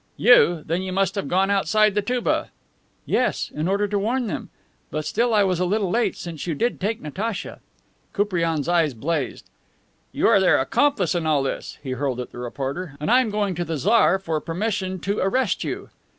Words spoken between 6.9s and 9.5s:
Natacha." Koupriane's eyes blazed.